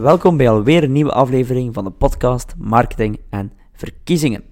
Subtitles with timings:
[0.00, 4.44] welkom bij alweer een nieuwe aflevering van de podcast Marketing en Verkiezingen.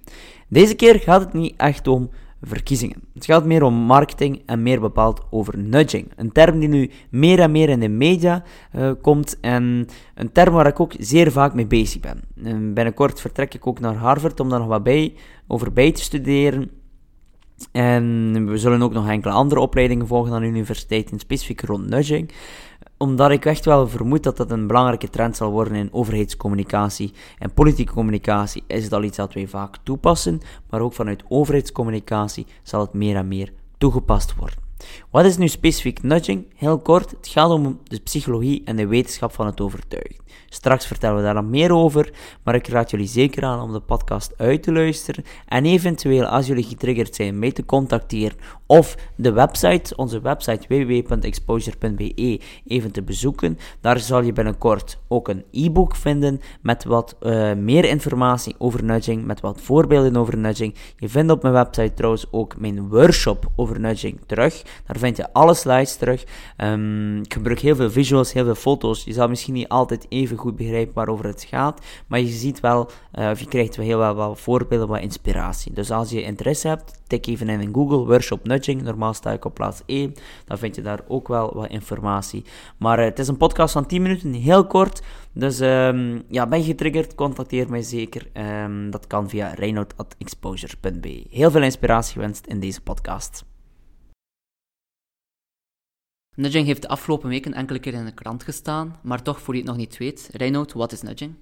[0.47, 2.09] Deze keer gaat het niet echt om
[2.41, 3.01] verkiezingen.
[3.13, 6.11] Het gaat meer om marketing en meer bepaald over nudging.
[6.15, 8.43] Een term die nu meer en meer in de media
[8.75, 12.21] uh, komt en een term waar ik ook zeer vaak mee bezig ben.
[12.43, 15.13] En binnenkort vertrek ik ook naar Harvard om daar nog wat bij,
[15.47, 16.71] over bij te studeren.
[17.71, 21.89] En we zullen ook nog enkele andere opleidingen volgen aan de universiteit, in specifiek rond
[21.89, 22.31] nudging
[22.97, 27.53] omdat ik echt wel vermoed dat dat een belangrijke trend zal worden in overheidscommunicatie en
[27.53, 32.81] politieke communicatie, is het al iets dat wij vaak toepassen, maar ook vanuit overheidscommunicatie zal
[32.81, 34.66] het meer en meer toegepast worden.
[35.11, 36.45] Wat is nu specifiek nudging?
[36.55, 40.25] Heel kort, het gaat om de psychologie en de wetenschap van het overtuigen.
[40.49, 42.11] Straks vertellen we daar nog meer over,
[42.43, 46.47] maar ik raad jullie zeker aan om de podcast uit te luisteren en eventueel als
[46.47, 53.57] jullie getriggerd zijn mee te contacteren of de website, onze website www.exposure.be even te bezoeken.
[53.81, 59.25] Daar zal je binnenkort ook een e-book vinden met wat uh, meer informatie over nudging,
[59.25, 60.75] met wat voorbeelden over nudging.
[60.97, 64.63] Je vindt op mijn website trouwens ook mijn workshop over nudging terug.
[64.85, 66.23] Daar vind je alle slides terug.
[66.57, 69.03] Um, ik gebruik heel veel visuals, heel veel foto's.
[69.03, 72.89] Je zal misschien niet altijd even goed begrijpen waarover het gaat, maar je ziet wel,
[73.13, 75.73] uh, of je krijgt wel heel wel, wel voorbeelden, wat inspiratie.
[75.73, 78.81] Dus als je interesse hebt, tik even in Google workshop nudging.
[78.81, 80.13] Normaal sta ik op plaats 1.
[80.45, 82.43] Dan vind je daar ook wel wat informatie.
[82.77, 85.01] Maar uh, het is een podcast van 10 minuten, heel kort.
[85.33, 87.15] Dus um, ja, ben je getriggerd?
[87.15, 88.27] Contacteer mij zeker.
[88.63, 91.25] Um, dat kan via reinoud.exposure.be.
[91.29, 93.56] Heel veel inspiratie gewenst in deze podcast.
[96.37, 99.59] Nudging heeft de afgelopen weken enkele keer in de krant gestaan, maar toch voor je
[99.59, 101.33] het nog niet weet, Reinoud, wat is nudging?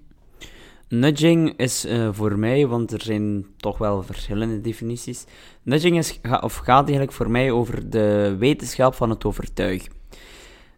[0.90, 5.26] Nudging is uh, voor mij, want er zijn toch wel verschillende definities.
[5.62, 9.92] Nudging is, of gaat eigenlijk voor mij over de wetenschap van het overtuigen.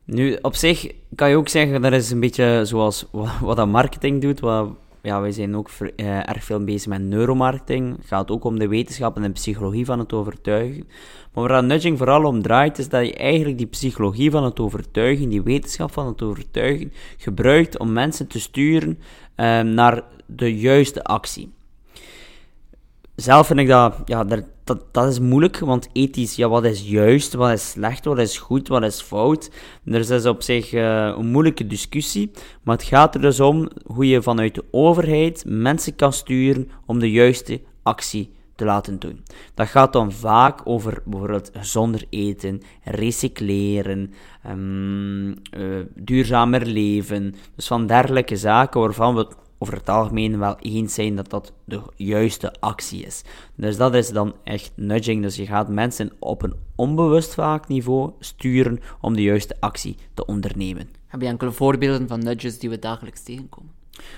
[0.03, 3.67] Nu, op zich kan je ook zeggen dat is een beetje zoals wat, wat dat
[3.67, 4.69] marketing doet, wat
[5.01, 7.95] ja, wij zijn ook uh, erg veel bezig met neuromarketing.
[7.97, 10.87] Het gaat ook om de wetenschap en de psychologie van het overtuigen.
[11.33, 15.29] Maar waar nudging vooral om draait, is dat je eigenlijk die psychologie van het overtuigen,
[15.29, 18.99] die wetenschap van het overtuigen, gebruikt om mensen te sturen
[19.35, 21.55] uh, naar de juiste actie
[23.17, 26.89] zelf vind ik dat, ja, dat, dat, dat, is moeilijk, want ethisch, ja, wat is
[26.89, 29.49] juist, wat is slecht, wat is goed, wat is fout.
[29.85, 32.31] Er is dus op zich uh, een moeilijke discussie,
[32.63, 36.99] maar het gaat er dus om hoe je vanuit de overheid mensen kan sturen om
[36.99, 39.23] de juiste actie te laten doen.
[39.53, 44.13] Dat gaat dan vaak over bijvoorbeeld gezonder eten, recycleren,
[44.47, 45.35] um, uh,
[45.95, 47.35] duurzamer leven.
[47.55, 49.27] Dus van dergelijke zaken waarvan we
[49.57, 53.23] over het algemeen wel eens zijn dat dat de juiste actie is.
[53.55, 55.21] Dus dat is dan echt nudging.
[55.21, 60.25] Dus je gaat mensen op een onbewust vaak niveau sturen om de juiste actie te
[60.25, 60.89] ondernemen.
[61.07, 63.75] Heb je enkele voorbeelden van nudges die we dagelijks tegenkomen?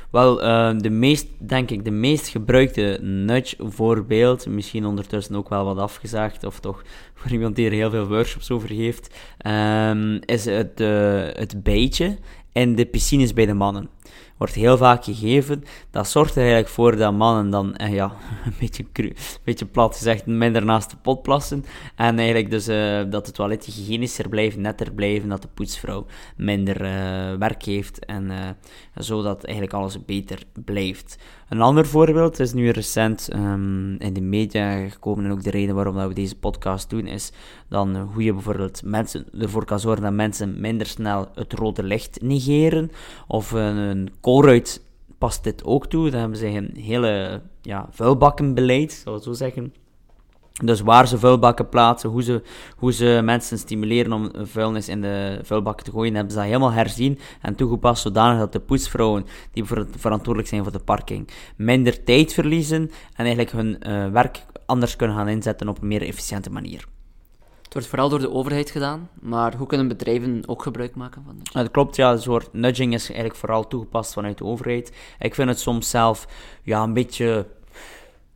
[0.10, 5.78] Wel, uh, de meest, denk ik, de meest gebruikte nudge-voorbeeld, misschien ondertussen ook wel wat
[5.78, 6.84] afgezaagd, of toch
[7.16, 9.16] voor iemand die er heel veel workshops over heeft,
[9.48, 10.88] um, is het, uh,
[11.34, 12.18] het bijtje
[12.52, 13.90] in de piscines bij de mannen
[14.38, 15.64] wordt heel vaak gegeven.
[15.92, 18.12] Dat zorgt er eigenlijk voor dat mannen dan, eh, ja,
[18.46, 21.66] een beetje, een beetje plat gezegd, minder naast de pot plassen.
[21.96, 26.06] En eigenlijk dus uh, dat de toiletten hygiënischer blijven, netter blijven, dat de poetsvrouw
[26.36, 28.50] minder uh, werk heeft en uh,
[28.96, 31.18] zodat eigenlijk alles beter blijft.
[31.50, 35.76] Een ander voorbeeld is nu recent um, in de media gekomen en ook de reden
[35.76, 37.32] waarom dat we deze podcast doen is
[37.70, 42.22] dan hoe je bijvoorbeeld mensen ervoor kan zorgen dat mensen minder snel het rode licht
[42.22, 42.92] negeren
[43.28, 44.64] of een, een
[45.18, 46.10] past dit ook toe.
[46.10, 49.74] Dan hebben ze een hele ja, vuilbakkenbeleid, zou ik zo zeggen.
[50.64, 52.42] Dus waar ze vuilbakken plaatsen, hoe ze,
[52.78, 56.72] hoe ze mensen stimuleren om vuilnis in de vuilbakken te gooien, hebben ze dat helemaal
[56.72, 59.66] herzien en toegepast zodanig dat de poetsvrouwen, die
[59.98, 62.82] verantwoordelijk zijn voor de parking, minder tijd verliezen
[63.16, 66.86] en eigenlijk hun uh, werk anders kunnen gaan inzetten op een meer efficiënte manier.
[67.70, 71.36] Het wordt vooral door de overheid gedaan, maar hoe kunnen bedrijven ook gebruik maken van
[71.36, 71.64] nudging?
[71.64, 72.12] Dat klopt, ja.
[72.12, 74.92] Een soort nudging is eigenlijk vooral toegepast vanuit de overheid.
[75.20, 76.28] Ik vind het soms zelf
[76.64, 77.46] ja, een beetje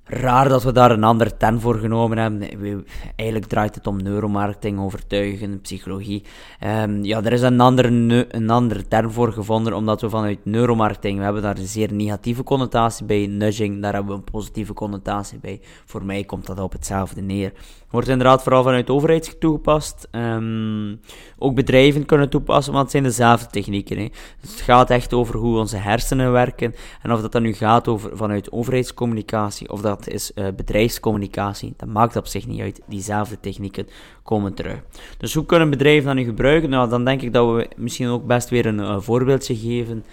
[0.05, 2.85] raar dat we daar een ander ten voor genomen hebben.
[3.15, 6.23] Eigenlijk draait het om neuromarketing, overtuigen, psychologie.
[6.63, 11.17] Um, ja, er is een andere, een andere term voor gevonden, omdat we vanuit neuromarketing,
[11.17, 13.27] we hebben daar een zeer negatieve connotatie bij.
[13.27, 15.61] Nudging, daar hebben we een positieve connotatie bij.
[15.85, 17.51] Voor mij komt dat op hetzelfde neer.
[17.89, 20.07] Wordt inderdaad vooral vanuit overheid toegepast.
[20.11, 20.99] Um,
[21.37, 23.97] ook bedrijven kunnen toepassen, want het zijn dezelfde technieken.
[23.97, 24.07] Hè.
[24.39, 26.75] Het gaat echt over hoe onze hersenen werken.
[27.01, 31.89] En of dat dan nu gaat over vanuit overheidscommunicatie, of dat is uh, bedrijfscommunicatie, dat
[31.89, 32.81] maakt op zich niet uit.
[32.87, 33.87] Diezelfde technieken
[34.23, 34.81] komen terug.
[35.17, 36.69] Dus hoe kunnen bedrijven dat nu gebruiken?
[36.69, 40.05] Nou, dan denk ik dat we misschien ook best weer een uh, voorbeeldje geven.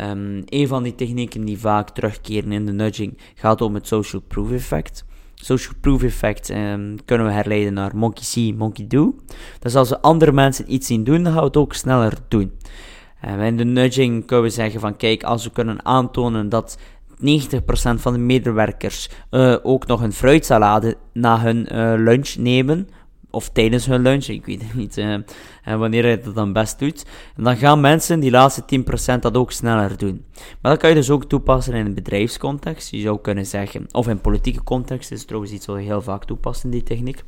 [0.00, 4.22] Um, een van die technieken die vaak terugkeren in de nudging gaat om het social
[4.28, 5.04] proof effect.
[5.34, 9.14] Social proof effect um, kunnen we herleiden naar monkey see, monkey do.
[9.58, 12.52] Dus als we andere mensen iets zien doen, dan gaan we het ook sneller doen.
[13.28, 16.78] Um, in de nudging kunnen we zeggen van kijk, als we kunnen aantonen dat
[17.20, 17.22] 90%
[18.00, 22.88] van de medewerkers uh, ook nog een fruitsalade na hun uh, lunch nemen,
[23.30, 25.16] of tijdens hun lunch, ik weet niet uh,
[25.64, 27.06] wanneer je dat dan best doet,
[27.36, 28.62] en dan gaan mensen, die laatste
[29.16, 30.24] 10%, dat ook sneller doen.
[30.60, 34.08] Maar dat kan je dus ook toepassen in een bedrijfscontext, je zou kunnen zeggen, of
[34.08, 37.24] in politieke context, is trouwens iets wat heel vaak toepassen, die techniek.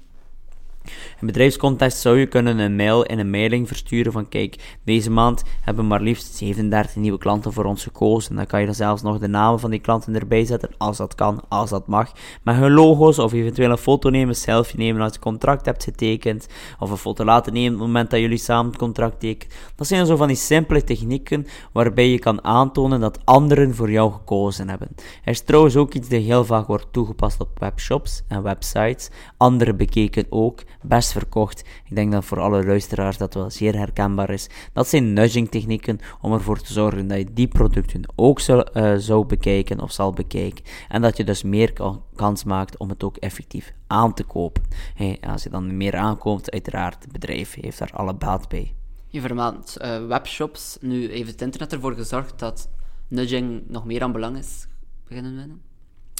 [1.21, 5.43] In bedrijfscontext zou je kunnen een mail in een mailing versturen van kijk, deze maand
[5.61, 8.37] hebben maar liefst 37 nieuwe klanten voor ons gekozen.
[8.37, 11.15] Dan kan je er zelfs nog de namen van die klanten erbij zetten, als dat
[11.15, 12.13] kan, als dat mag.
[12.43, 15.85] Met hun logo's of eventueel een foto nemen, een selfie nemen als je contract hebt
[15.85, 16.49] getekend.
[16.79, 19.55] Of een foto laten nemen op het moment dat jullie samen het contract tekenen.
[19.77, 24.13] Dat zijn zo van die simpele technieken waarbij je kan aantonen dat anderen voor jou
[24.13, 24.89] gekozen hebben.
[25.25, 29.11] Er is trouwens ook iets dat heel vaak wordt toegepast op webshops en websites.
[29.37, 31.61] Anderen bekeken ook best verkocht.
[31.61, 34.49] Ik denk dat voor alle luisteraars dat wel zeer herkenbaar is.
[34.73, 38.95] Dat zijn nudging technieken om ervoor te zorgen dat je die producten ook zal, uh,
[38.97, 40.65] zou bekijken of zal bekijken.
[40.89, 41.73] En dat je dus meer
[42.15, 44.63] kans maakt om het ook effectief aan te kopen.
[44.95, 48.75] Hey, als je dan meer aankoopt, uiteraard, het bedrijf heeft daar alle baat bij.
[49.07, 50.79] Je vermaant uh, webshops.
[50.81, 52.69] Nu heeft het internet ervoor gezorgd dat
[53.09, 54.67] nudging nog meer aan belang is
[55.13, 55.61] beginnen winnen?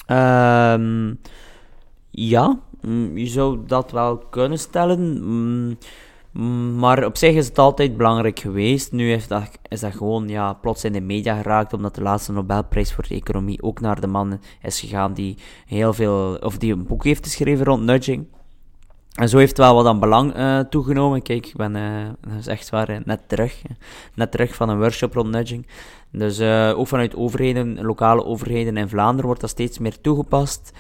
[0.07, 1.19] Um,
[2.13, 5.25] ja, mm, je zou dat wel kunnen stellen.
[5.25, 5.79] Mm,
[6.33, 8.93] mm, maar op zich is het altijd belangrijk geweest.
[8.93, 12.33] Nu is dat, is dat gewoon ja, plots in de media geraakt, omdat de laatste
[12.33, 15.37] Nobelprijs voor de economie ook naar de man is gegaan die
[15.67, 18.27] heel veel, of die een boek heeft geschreven rond nudging.
[19.13, 21.23] En zo heeft wel wat aan belang uh, toegenomen.
[21.23, 23.63] Kijk, ik ben uh, dat is echt waar, net terug.
[24.15, 25.67] Net terug van een workshop rond nudging.
[26.11, 26.41] Dus
[26.75, 30.73] ook vanuit overheden, lokale overheden in Vlaanderen wordt dat steeds meer toegepast.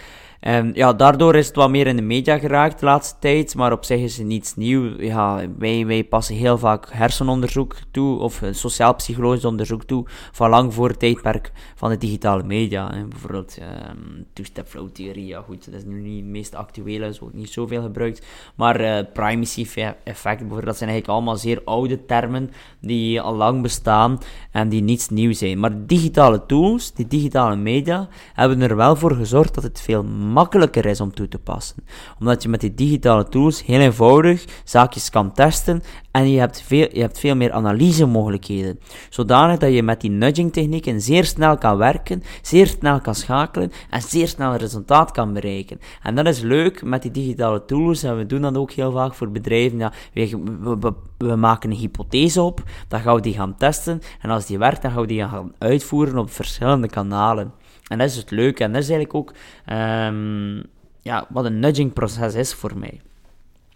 [0.42, 3.72] En ja, daardoor is het wat meer in de media geraakt de laatste tijd, maar
[3.72, 5.00] op zich is het niets nieuw.
[5.00, 10.98] Ja, wij, passen heel vaak hersenonderzoek toe, of sociaal-psychologisch onderzoek toe, van lang voor het
[10.98, 12.92] tijdperk van de digitale media.
[13.08, 17.20] Bijvoorbeeld um, two-step flow theorie, ja goed, dat is nu niet het meest actuele, is
[17.20, 18.26] ook niet zoveel gebruikt.
[18.54, 19.66] Maar uh, primacy
[20.04, 22.50] effect, bijvoorbeeld, dat zijn eigenlijk allemaal zeer oude termen
[22.80, 24.18] die al lang bestaan
[24.50, 25.58] en die niets nieuw zijn.
[25.58, 30.86] Maar digitale tools, die digitale media, hebben er wel voor gezorgd dat het veel makkelijker
[30.86, 31.84] is om toe te passen.
[32.18, 36.88] Omdat je met die digitale tools heel eenvoudig zaakjes kan testen en je hebt veel,
[36.92, 38.78] je hebt veel meer analysemogelijkheden.
[39.10, 43.72] Zodanig dat je met die nudging technieken zeer snel kan werken, zeer snel kan schakelen
[43.90, 45.80] en zeer snel resultaat kan bereiken.
[46.02, 49.14] En dat is leuk met die digitale tools en we doen dat ook heel vaak
[49.14, 49.78] voor bedrijven.
[49.78, 54.46] Ja, we, we, maken een hypothese op, dan gaan we die gaan testen en als
[54.46, 57.52] die werkt, dan gaan we die gaan uitvoeren op verschillende kanalen.
[57.92, 58.64] En dat is het leuke.
[58.64, 59.34] En dat is eigenlijk ook
[59.76, 60.62] um,
[61.00, 63.00] ja, wat een nudging proces is voor mij.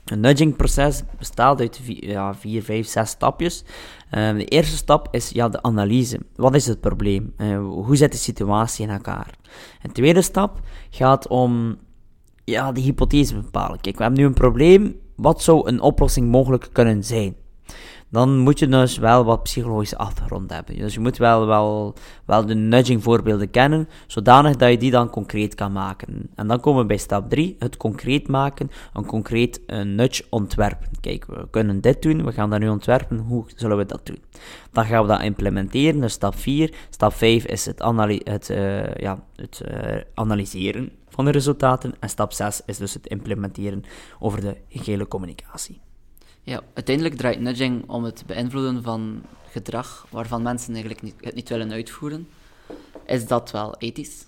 [0.04, 3.64] Een nudging proces bestaat uit vier, ja, vier vijf, zes stapjes.
[4.10, 6.20] Um, de eerste stap is ja, de analyse.
[6.34, 7.34] Wat is het probleem?
[7.36, 9.30] Uh, hoe zit de situatie in elkaar?
[9.82, 10.60] Een tweede stap
[10.90, 11.78] gaat om
[12.44, 13.80] ja, de hypothese bepalen.
[13.80, 14.96] Kijk, we hebben nu een probleem.
[15.16, 17.36] Wat zou een oplossing mogelijk kunnen zijn?
[18.08, 20.78] Dan moet je dus wel wat psychologische achtergrond hebben.
[20.78, 21.94] Dus je moet wel, wel,
[22.24, 26.30] wel de nudging voorbeelden kennen, zodanig dat je die dan concreet kan maken.
[26.34, 30.88] En dan komen we bij stap 3, het concreet maken, een concreet uh, nudge ontwerpen.
[31.00, 34.22] Kijk, we kunnen dit doen, we gaan dat nu ontwerpen, hoe zullen we dat doen?
[34.72, 36.74] Dan gaan we dat implementeren, dus stap 4.
[36.90, 37.82] Stap 5 is het,
[38.24, 41.94] het, uh, ja, het uh, analyseren van de resultaten.
[42.00, 43.84] En stap 6 is dus het implementeren
[44.18, 45.80] over de gehele communicatie.
[46.46, 51.48] Ja, uiteindelijk draait nudging om het beïnvloeden van gedrag waarvan mensen eigenlijk niet, het niet
[51.48, 52.28] willen uitvoeren.
[53.06, 54.24] Is dat wel ethisch?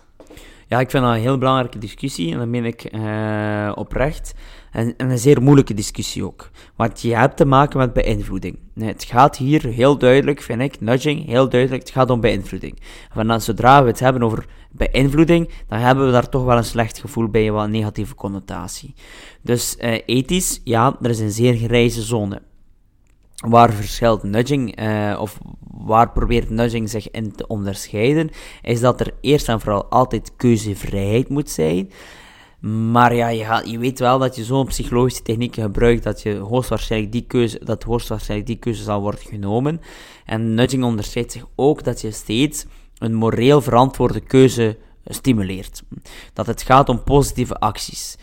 [0.68, 4.34] Ja, ik vind dat een heel belangrijke discussie en dat meen ik uh, oprecht.
[4.72, 6.50] En, en, een zeer moeilijke discussie ook.
[6.76, 8.58] Want je hebt te maken met beïnvloeding.
[8.74, 12.78] Het gaat hier heel duidelijk, vind ik, nudging, heel duidelijk, het gaat om beïnvloeding.
[13.12, 16.98] Van zodra we het hebben over beïnvloeding, dan hebben we daar toch wel een slecht
[16.98, 18.94] gevoel bij, wat een negatieve connotatie.
[19.42, 22.42] Dus uh, ethisch, ja, er is een zeer grijze zone.
[23.46, 25.38] Waar verschilt nudging, uh, of
[25.70, 28.30] waar probeert nudging zich in te onderscheiden,
[28.62, 31.90] is dat er eerst en vooral altijd keuzevrijheid moet zijn.
[32.90, 37.26] Maar ja, je, weet wel dat je zo'n psychologische technieken gebruikt dat je hoogstwaarschijnlijk die
[37.26, 39.80] keuze, dat hoogstwaarschijnlijk die keuze zal worden genomen.
[40.24, 42.66] En nudging onderscheidt zich ook dat je steeds
[42.98, 45.82] een moreel verantwoorde keuze stimuleert.
[46.32, 48.16] Dat het gaat om positieve acties.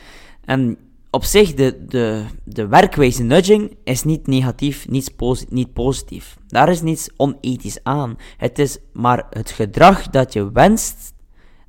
[0.46, 0.78] En
[1.16, 6.38] op zich, de, de, de werkwijze nudging is niet negatief, niet, posi niet positief.
[6.48, 8.18] Daar is niets onethisch aan.
[8.38, 11.14] Het is maar het gedrag dat je wenst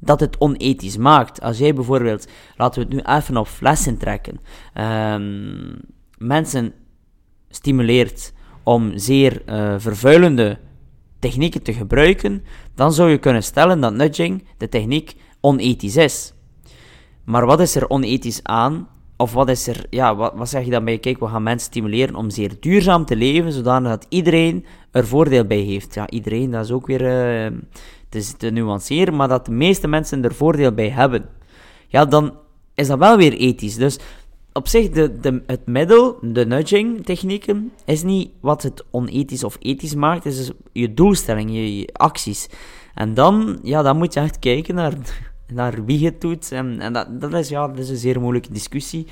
[0.01, 1.41] dat het onethisch maakt.
[1.41, 2.27] Als jij bijvoorbeeld,
[2.57, 4.41] laten we het nu even op flessen trekken,
[4.75, 5.77] um,
[6.19, 6.73] mensen
[7.49, 10.59] stimuleert om zeer uh, vervuilende
[11.19, 16.35] technieken te gebruiken, dan zou je kunnen stellen dat nudging, de techniek, onethisch is.
[17.25, 18.95] Maar wat is er onethisch aan?
[19.17, 20.99] Of wat is er, ja, wat, wat zeg je dan bij?
[20.99, 25.61] Kijk, we gaan mensen stimuleren om zeer duurzaam te leven, zodat iedereen er voordeel bij
[25.61, 25.95] heeft.
[25.95, 27.59] Ja, iedereen, dat is ook weer uh,
[28.09, 31.29] te, te nuanceren, maar dat de meeste mensen er voordeel bij hebben.
[31.87, 32.35] Ja, dan
[32.75, 33.77] is dat wel weer ethisch.
[33.77, 33.99] Dus
[34.53, 39.95] op zich, de, de, het middel, de nudging-technieken, is niet wat het onethisch of ethisch
[39.95, 42.49] maakt, het is je doelstelling, je, je, acties.
[42.95, 44.93] En dan, ja, dan moet je echt kijken naar,
[45.53, 46.53] naar wie het doet.
[46.53, 49.07] En, dat, dat, is, ja, dat is een zeer moeilijke discussie.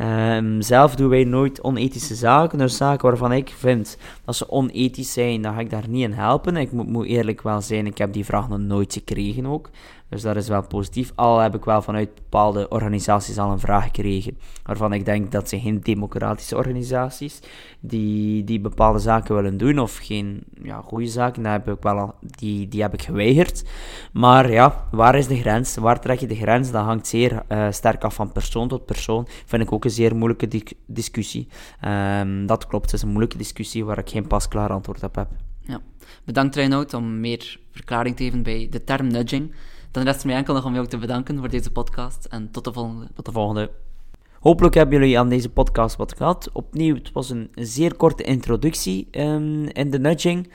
[0.00, 2.58] Um, zelf doen wij nooit onethische zaken.
[2.58, 6.12] Dus zaken waarvan ik vind dat ze onethisch zijn, dan ga ik daar niet in
[6.12, 6.56] helpen.
[6.56, 9.70] Ik moet, moet eerlijk wel zijn, ik heb die vraag nog nooit gekregen ook.
[10.08, 11.12] Dus dat is wel positief.
[11.14, 15.48] Al heb ik wel vanuit bepaalde organisaties al een vraag gekregen, waarvan ik denk dat
[15.48, 17.40] ze geen democratische organisaties
[17.80, 22.14] die, die bepaalde zaken willen doen, of geen ja, goede zaken, heb ik wel al,
[22.20, 23.64] die, die heb ik geweigerd.
[24.12, 25.76] Maar ja, waar is de grens?
[25.76, 26.70] Waar trek je de grens?
[26.70, 29.26] Dat hangt zeer uh, sterk af van persoon tot persoon.
[29.46, 31.48] Vind ik ook een zeer moeilijke di discussie.
[31.84, 35.28] Um, dat klopt, het is een moeilijke discussie waar ik geen pasklaar antwoord op heb.
[35.60, 35.80] Ja.
[36.24, 39.54] Bedankt Reinoud om meer verklaring te geven bij de term nudging.
[39.96, 42.72] Dan rest mij enkel nog om jou te bedanken voor deze podcast en tot de
[42.72, 43.06] volgende.
[43.14, 43.70] Tot de volgende.
[44.40, 46.50] Hopelijk hebben jullie aan deze podcast wat gehad.
[46.52, 50.52] Opnieuw, het was een zeer korte introductie um, in de nudging.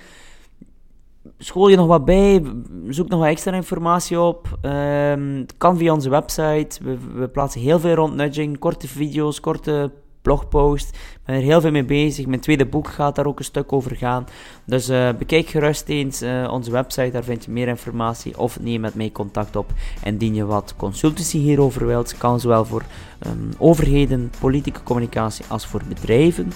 [1.37, 2.43] School je nog wat bij,
[2.87, 4.57] zoek nog wat extra informatie op.
[4.61, 6.83] Um, het kan via onze website.
[6.83, 9.91] We, we plaatsen heel veel rond nudging, korte video's, korte
[10.21, 10.89] blogpost.
[10.89, 12.25] Ik ben er heel veel mee bezig.
[12.25, 14.25] Mijn tweede boek gaat daar ook een stuk over gaan.
[14.65, 18.37] Dus uh, bekijk gerust eens uh, onze website, daar vind je meer informatie.
[18.37, 19.73] Of neem met mij contact op.
[20.03, 22.83] Indien je wat consultancy hierover wilt, kan zowel voor
[23.27, 26.51] um, overheden, politieke communicatie als voor bedrijven.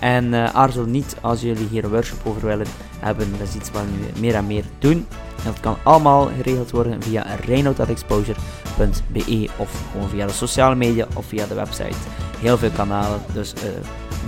[0.00, 2.66] En uh, aarzel niet als jullie hier een workshop over willen
[2.98, 3.30] hebben.
[3.38, 5.06] Dat is iets wat we meer en meer doen.
[5.38, 11.26] En dat kan allemaal geregeld worden via reinoud.exposure.be of gewoon via de sociale media of
[11.26, 11.96] via de website.
[12.38, 13.60] Heel veel kanalen, dus uh,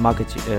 [0.00, 0.54] maak het, uh,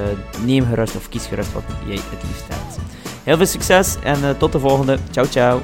[0.45, 2.77] neem gerust of kies gerust wat jij het liefst hebt.
[3.23, 4.97] Heel veel succes en tot de volgende.
[5.11, 5.61] Ciao, ciao.